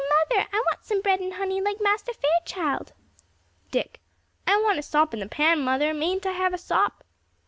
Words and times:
mother! 0.01 0.47
I 0.51 0.55
want 0.57 0.83
some 0.83 1.03
bread 1.03 1.19
and 1.19 1.33
honey, 1.35 1.61
like 1.61 1.79
Master 1.79 2.11
Fairchild." 2.11 2.93
Dick. 3.69 4.01
"I 4.47 4.59
want 4.63 4.79
a 4.79 4.81
sop 4.81 5.13
in 5.13 5.19
the 5.19 5.27
pan, 5.27 5.59
mother 5.61 5.93
mayn't 5.93 6.25
I 6.25 6.31
have 6.31 6.55
a 6.55 6.57
sop?" 6.57 7.03